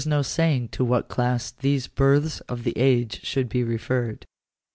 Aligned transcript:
213 0.01 0.17
no 0.17 0.21
saying 0.23 0.67
to 0.69 0.83
what 0.83 1.07
class 1.09 1.51
these 1.51 1.85
births 1.85 2.39
of 2.49 2.63
the 2.63 2.75
age 2.75 3.21
should 3.23 3.47
be 3.47 3.63
referred. 3.63 4.25